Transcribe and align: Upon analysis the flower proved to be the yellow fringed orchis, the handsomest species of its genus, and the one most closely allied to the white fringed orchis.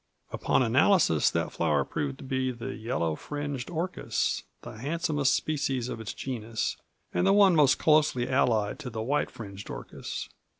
Upon 0.31 0.63
analysis 0.63 1.29
the 1.29 1.51
flower 1.51 1.85
proved 1.85 2.17
to 2.17 2.23
be 2.23 2.49
the 2.49 2.73
yellow 2.73 3.13
fringed 3.15 3.69
orchis, 3.69 4.41
the 4.63 4.71
handsomest 4.79 5.31
species 5.35 5.89
of 5.89 6.01
its 6.01 6.11
genus, 6.15 6.75
and 7.13 7.27
the 7.27 7.33
one 7.33 7.55
most 7.55 7.77
closely 7.77 8.27
allied 8.27 8.79
to 8.79 8.89
the 8.89 9.03
white 9.03 9.29
fringed 9.29 9.69
orchis. 9.69 10.27